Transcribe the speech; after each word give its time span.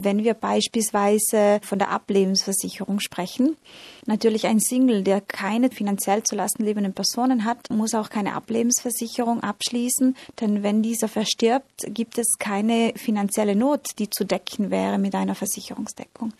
Wenn 0.00 0.22
wir 0.22 0.34
beispielsweise 0.34 1.58
von 1.64 1.80
der 1.80 1.90
Ablebensversicherung 1.90 3.00
sprechen, 3.00 3.56
natürlich 4.06 4.46
ein 4.46 4.60
Single, 4.60 5.02
der 5.02 5.20
keine 5.20 5.70
finanziell 5.70 6.22
zu 6.22 6.36
Lasten 6.36 6.62
lebenden 6.62 6.92
Personen 6.92 7.44
hat, 7.44 7.68
muss 7.70 7.94
auch 7.94 8.08
keine 8.08 8.36
Ablebensversicherung 8.36 9.42
abschließen, 9.42 10.16
denn 10.40 10.62
wenn 10.62 10.82
dieser 10.82 11.08
verstirbt, 11.08 11.86
gibt 11.88 12.16
es 12.18 12.38
keine 12.38 12.92
finanzielle 12.94 13.56
Not, 13.56 13.98
die 13.98 14.08
zu 14.08 14.24
decken 14.24 14.70
wäre 14.70 14.98
mit 14.98 15.16
einer 15.16 15.34
Versicherungsdeckung. 15.34 16.32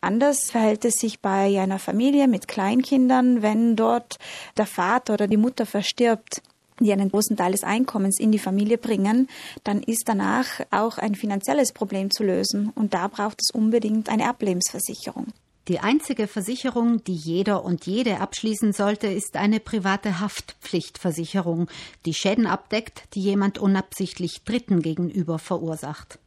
Anders 0.00 0.50
verhält 0.50 0.84
es 0.84 0.96
sich 0.96 1.20
bei 1.20 1.60
einer 1.62 1.78
Familie 1.78 2.26
mit 2.26 2.48
Kleinkindern, 2.48 3.42
wenn 3.42 3.76
dort 3.76 4.18
der 4.56 4.66
Vater 4.66 5.14
oder 5.14 5.28
die 5.28 5.36
Mutter 5.36 5.66
verstirbt 5.66 6.42
die 6.80 6.92
einen 6.92 7.10
großen 7.10 7.36
Teil 7.36 7.52
des 7.52 7.64
Einkommens 7.64 8.18
in 8.18 8.32
die 8.32 8.38
Familie 8.38 8.78
bringen, 8.78 9.28
dann 9.62 9.82
ist 9.82 10.04
danach 10.06 10.60
auch 10.70 10.98
ein 10.98 11.14
finanzielles 11.14 11.72
Problem 11.72 12.10
zu 12.10 12.24
lösen. 12.24 12.70
Und 12.74 12.94
da 12.94 13.08
braucht 13.08 13.40
es 13.40 13.50
unbedingt 13.50 14.08
eine 14.08 14.28
Ablebensversicherung. 14.28 15.28
Die 15.68 15.80
einzige 15.80 16.26
Versicherung, 16.26 17.02
die 17.04 17.14
jeder 17.14 17.64
und 17.64 17.86
jede 17.86 18.20
abschließen 18.20 18.74
sollte, 18.74 19.06
ist 19.06 19.36
eine 19.36 19.60
private 19.60 20.20
Haftpflichtversicherung, 20.20 21.68
die 22.04 22.12
Schäden 22.12 22.46
abdeckt, 22.46 23.04
die 23.14 23.22
jemand 23.22 23.58
unabsichtlich 23.58 24.42
Dritten 24.44 24.82
gegenüber 24.82 25.38
verursacht 25.38 26.18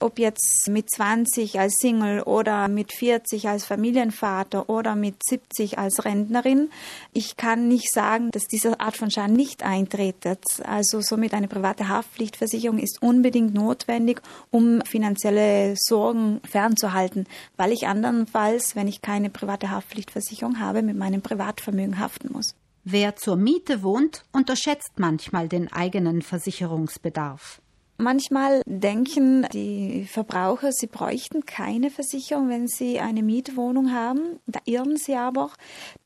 ob 0.00 0.18
jetzt 0.18 0.68
mit 0.68 0.90
20 0.90 1.58
als 1.58 1.74
Single 1.80 2.22
oder 2.22 2.68
mit 2.68 2.92
40 2.92 3.48
als 3.48 3.64
Familienvater 3.64 4.68
oder 4.68 4.94
mit 4.94 5.16
70 5.24 5.78
als 5.78 6.04
Rentnerin. 6.04 6.70
Ich 7.12 7.36
kann 7.36 7.68
nicht 7.68 7.92
sagen, 7.92 8.30
dass 8.30 8.46
diese 8.46 8.80
Art 8.80 8.96
von 8.96 9.10
Schaden 9.10 9.34
nicht 9.34 9.62
eintretet. 9.62 10.44
Also 10.64 11.00
somit 11.00 11.34
eine 11.34 11.48
private 11.48 11.88
Haftpflichtversicherung 11.88 12.78
ist 12.78 13.02
unbedingt 13.02 13.54
notwendig, 13.54 14.22
um 14.50 14.80
finanzielle 14.82 15.74
Sorgen 15.76 16.40
fernzuhalten, 16.48 17.26
weil 17.56 17.72
ich 17.72 17.86
andernfalls, 17.86 18.76
wenn 18.76 18.88
ich 18.88 19.02
keine 19.02 19.30
private 19.30 19.70
Haftpflichtversicherung 19.70 20.60
habe, 20.60 20.82
mit 20.82 20.96
meinem 20.96 21.22
Privatvermögen 21.22 21.98
haften 21.98 22.32
muss. 22.32 22.54
Wer 22.84 23.16
zur 23.16 23.36
Miete 23.36 23.82
wohnt, 23.82 24.24
unterschätzt 24.32 24.92
manchmal 24.96 25.48
den 25.48 25.70
eigenen 25.70 26.22
Versicherungsbedarf. 26.22 27.60
Manchmal 28.00 28.62
denken 28.64 29.44
die 29.52 30.06
Verbraucher, 30.08 30.70
sie 30.70 30.86
bräuchten 30.86 31.44
keine 31.46 31.90
Versicherung, 31.90 32.48
wenn 32.48 32.68
sie 32.68 33.00
eine 33.00 33.24
Mietwohnung 33.24 33.92
haben. 33.92 34.38
Da 34.46 34.60
irren 34.66 34.96
sie 34.96 35.16
aber, 35.16 35.50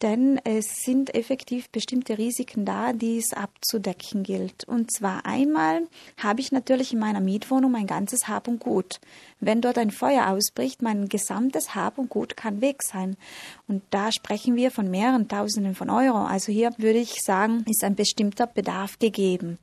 denn 0.00 0.40
es 0.42 0.84
sind 0.84 1.14
effektiv 1.14 1.68
bestimmte 1.68 2.16
Risiken 2.16 2.64
da, 2.64 2.94
die 2.94 3.18
es 3.18 3.34
abzudecken 3.34 4.22
gilt. 4.22 4.66
Und 4.66 4.90
zwar 4.90 5.26
einmal 5.26 5.86
habe 6.16 6.40
ich 6.40 6.50
natürlich 6.50 6.94
in 6.94 6.98
meiner 6.98 7.20
Mietwohnung 7.20 7.72
mein 7.72 7.86
ganzes 7.86 8.26
Hab 8.26 8.48
und 8.48 8.58
Gut. 8.60 8.98
Wenn 9.40 9.60
dort 9.60 9.76
ein 9.76 9.90
Feuer 9.90 10.30
ausbricht, 10.30 10.80
mein 10.80 11.10
gesamtes 11.10 11.74
Hab 11.74 11.98
und 11.98 12.08
Gut 12.08 12.38
kann 12.38 12.62
weg 12.62 12.82
sein. 12.82 13.18
Und 13.68 13.82
da 13.90 14.10
sprechen 14.12 14.56
wir 14.56 14.70
von 14.70 14.90
mehreren 14.90 15.28
Tausenden 15.28 15.74
von 15.74 15.90
Euro. 15.90 16.24
Also 16.24 16.52
hier 16.52 16.70
würde 16.78 17.00
ich 17.00 17.20
sagen, 17.20 17.66
ist 17.68 17.84
ein 17.84 17.96
bestimmter 17.96 18.46
Bedarf 18.46 18.98
gegeben. 18.98 19.58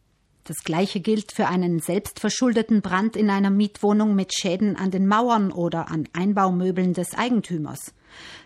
Das 0.49 0.63
Gleiche 0.63 0.99
gilt 0.99 1.31
für 1.31 1.45
einen 1.45 1.77
selbstverschuldeten 1.77 2.81
Brand 2.81 3.15
in 3.15 3.29
einer 3.29 3.51
Mietwohnung 3.51 4.15
mit 4.15 4.33
Schäden 4.33 4.77
an 4.77 4.89
den 4.89 5.05
Mauern 5.05 5.51
oder 5.51 5.91
an 5.91 6.09
Einbaumöbeln 6.13 6.95
des 6.95 7.13
Eigentümers. 7.13 7.93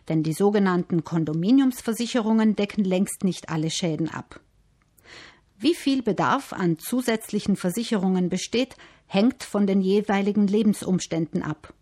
Denn 0.09 0.21
die 0.21 0.33
sogenannten 0.33 1.05
Kondominiumsversicherungen 1.05 2.57
decken 2.57 2.83
längst 2.83 3.23
nicht 3.23 3.47
alle 3.47 3.71
Schäden 3.71 4.09
ab. 4.09 4.41
Wie 5.57 5.75
viel 5.75 6.03
Bedarf 6.03 6.51
an 6.51 6.77
zusätzlichen 6.77 7.55
Versicherungen 7.55 8.27
besteht, 8.27 8.75
hängt 9.05 9.41
von 9.41 9.65
den 9.65 9.79
jeweiligen 9.79 10.45
Lebensumständen 10.45 11.41
ab. 11.41 11.73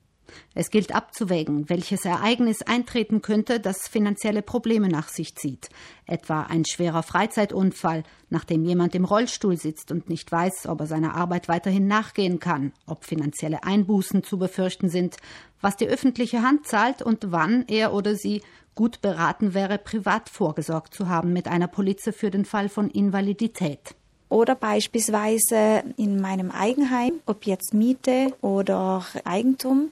Es 0.54 0.70
gilt 0.70 0.94
abzuwägen, 0.94 1.70
welches 1.70 2.06
Ereignis 2.06 2.62
eintreten 2.62 3.22
könnte, 3.22 3.60
das 3.60 3.88
finanzielle 3.88 4.42
Probleme 4.42 4.88
nach 4.88 5.10
sich 5.10 5.36
zieht, 5.36 5.70
etwa 6.06 6.42
ein 6.44 6.66
schwerer 6.66 7.04
Freizeitunfall, 7.04 8.04
nachdem 8.30 8.66
jemand 8.66 8.96
im 8.96 9.06
Rollstuhl 9.06 9.58
sitzt 9.58 9.92
und 9.92 10.10
nicht 10.10 10.32
weiß, 10.32 10.68
ob 10.68 10.82
er 10.82 10.88
seiner 10.88 11.16
Arbeit 11.16 11.48
weiterhin 11.48 11.88
nachgehen 11.88 12.40
kann, 12.40 12.74
ob 12.86 13.06
finanzielle 13.06 13.64
Einbußen 13.64 14.24
zu 14.24 14.38
befürchten 14.38 14.90
sind, 14.90 15.18
was 15.62 15.78
die 15.78 15.88
öffentliche 15.88 16.42
Hand 16.42 16.68
zahlt 16.68 17.02
und 17.02 17.32
wann 17.32 17.66
er 17.68 17.94
oder 17.94 18.16
sie 18.16 18.42
gut 18.76 19.02
beraten 19.02 19.54
wäre, 19.54 19.78
privat 19.78 20.30
vorgesorgt 20.30 20.94
zu 20.94 21.10
haben 21.10 21.34
mit 21.34 21.48
einer 21.48 21.68
Polize 21.68 22.14
für 22.14 22.32
den 22.32 22.46
Fall 22.46 22.70
von 22.70 22.90
Invalidität. 22.90 23.96
Oder 24.32 24.56
beispielsweise 24.56 25.84
in 25.98 26.22
meinem 26.22 26.52
Eigenheim, 26.52 27.20
ob 27.26 27.46
jetzt 27.46 27.74
Miete 27.74 28.34
oder 28.40 29.06
Eigentum. 29.26 29.90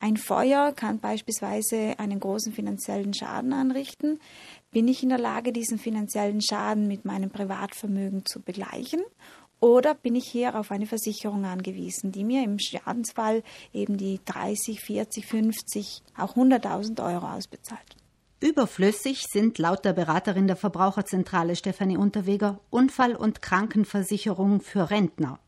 Ein 0.00 0.16
Feuer 0.16 0.72
kann 0.72 1.00
beispielsweise 1.00 1.98
einen 1.98 2.20
großen 2.20 2.52
finanziellen 2.52 3.14
Schaden 3.14 3.52
anrichten. 3.52 4.20
Bin 4.70 4.86
ich 4.86 5.02
in 5.02 5.08
der 5.08 5.18
Lage, 5.18 5.52
diesen 5.52 5.78
finanziellen 5.78 6.40
Schaden 6.40 6.86
mit 6.86 7.04
meinem 7.04 7.30
Privatvermögen 7.30 8.24
zu 8.24 8.40
begleichen? 8.40 9.02
Oder 9.60 9.94
bin 9.94 10.14
ich 10.14 10.28
hier 10.30 10.56
auf 10.56 10.70
eine 10.70 10.86
Versicherung 10.86 11.44
angewiesen, 11.44 12.12
die 12.12 12.22
mir 12.22 12.44
im 12.44 12.58
Schadensfall 12.60 13.42
eben 13.72 13.96
die 13.96 14.20
30, 14.24 14.80
40, 14.80 15.26
50, 15.26 16.02
auch 16.16 16.36
100.000 16.36 17.04
Euro 17.04 17.26
ausbezahlt? 17.26 17.96
Überflüssig 18.40 19.24
sind 19.28 19.58
laut 19.58 19.84
der 19.84 19.94
Beraterin 19.94 20.46
der 20.46 20.54
Verbraucherzentrale 20.54 21.56
Stefanie 21.56 21.96
Unterweger 21.96 22.60
Unfall- 22.70 23.16
und 23.16 23.42
Krankenversicherung 23.42 24.60
für 24.60 24.90
Rentner. 24.90 25.40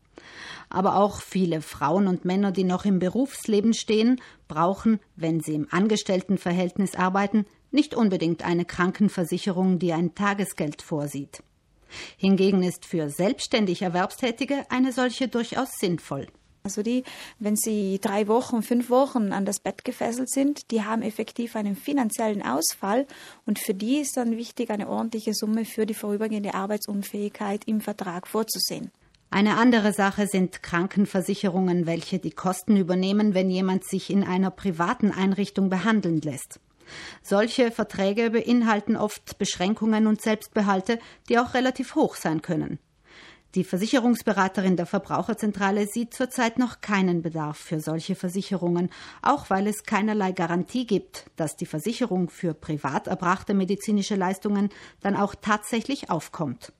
Aber 0.69 0.97
auch 0.97 1.21
viele 1.21 1.61
Frauen 1.61 2.07
und 2.07 2.23
Männer, 2.25 2.51
die 2.51 2.63
noch 2.63 2.85
im 2.85 2.99
Berufsleben 2.99 3.73
stehen, 3.73 4.21
brauchen, 4.47 4.99
wenn 5.15 5.41
sie 5.41 5.55
im 5.55 5.67
Angestelltenverhältnis 5.69 6.95
arbeiten, 6.95 7.45
nicht 7.71 7.95
unbedingt 7.95 8.43
eine 8.45 8.65
Krankenversicherung, 8.65 9.79
die 9.79 9.93
ein 9.93 10.15
Tagesgeld 10.15 10.81
vorsieht. 10.81 11.43
Hingegen 12.17 12.63
ist 12.63 12.85
für 12.85 13.09
selbstständig 13.09 13.81
Erwerbstätige 13.81 14.65
eine 14.69 14.93
solche 14.93 15.27
durchaus 15.27 15.71
sinnvoll. 15.79 16.27
Also 16.63 16.83
die, 16.83 17.03
wenn 17.39 17.55
sie 17.55 17.99
drei 17.99 18.27
Wochen, 18.27 18.61
fünf 18.61 18.91
Wochen 18.91 19.33
an 19.33 19.45
das 19.45 19.59
Bett 19.59 19.83
gefesselt 19.83 20.29
sind, 20.29 20.69
die 20.69 20.83
haben 20.83 21.01
effektiv 21.01 21.55
einen 21.55 21.75
finanziellen 21.75 22.43
Ausfall 22.43 23.07
und 23.47 23.57
für 23.57 23.73
die 23.73 23.97
ist 23.97 24.15
dann 24.15 24.37
wichtig, 24.37 24.69
eine 24.69 24.87
ordentliche 24.87 25.33
Summe 25.33 25.65
für 25.65 25.87
die 25.87 25.95
vorübergehende 25.95 26.53
Arbeitsunfähigkeit 26.53 27.63
im 27.65 27.81
Vertrag 27.81 28.27
vorzusehen. 28.27 28.91
Eine 29.33 29.55
andere 29.55 29.93
Sache 29.93 30.27
sind 30.27 30.61
Krankenversicherungen, 30.61 31.85
welche 31.85 32.19
die 32.19 32.31
Kosten 32.31 32.75
übernehmen, 32.75 33.33
wenn 33.33 33.49
jemand 33.49 33.85
sich 33.85 34.09
in 34.09 34.25
einer 34.25 34.51
privaten 34.51 35.09
Einrichtung 35.11 35.69
behandeln 35.69 36.19
lässt. 36.19 36.59
Solche 37.23 37.71
Verträge 37.71 38.31
beinhalten 38.31 38.97
oft 38.97 39.37
Beschränkungen 39.37 40.07
und 40.07 40.21
Selbstbehalte, 40.21 40.99
die 41.29 41.39
auch 41.39 41.53
relativ 41.53 41.95
hoch 41.95 42.17
sein 42.17 42.41
können. 42.41 42.77
Die 43.55 43.63
Versicherungsberaterin 43.63 44.75
der 44.75 44.85
Verbraucherzentrale 44.85 45.87
sieht 45.87 46.13
zurzeit 46.13 46.59
noch 46.59 46.81
keinen 46.81 47.21
Bedarf 47.21 47.57
für 47.57 47.79
solche 47.79 48.15
Versicherungen, 48.15 48.89
auch 49.21 49.49
weil 49.49 49.65
es 49.67 49.83
keinerlei 49.83 50.33
Garantie 50.33 50.85
gibt, 50.85 51.25
dass 51.37 51.55
die 51.55 51.65
Versicherung 51.65 52.29
für 52.29 52.53
privat 52.53 53.07
erbrachte 53.07 53.53
medizinische 53.53 54.15
Leistungen 54.15 54.69
dann 54.99 55.15
auch 55.15 55.35
tatsächlich 55.35 56.09
aufkommt. 56.09 56.73